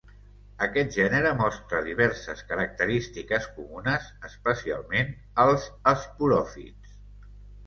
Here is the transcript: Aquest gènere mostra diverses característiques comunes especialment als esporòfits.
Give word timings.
Aquest 0.67 0.95
gènere 0.99 1.33
mostra 1.41 1.81
diverses 1.87 2.41
característiques 2.53 3.45
comunes 3.59 4.09
especialment 4.31 5.13
als 5.45 5.69
esporòfits. 5.95 6.99